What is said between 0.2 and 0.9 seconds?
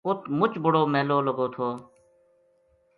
مچ بڑو